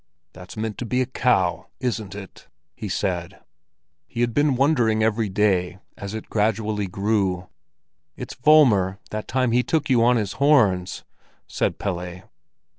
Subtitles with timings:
[0.33, 3.39] "That's meant to be a cow, isn't it?" he said.
[4.07, 7.49] He had been wondering every day, as it gradually grew.
[8.15, 11.03] "It's Volmer that time he took you on his horns,"
[11.45, 12.31] said Pelle.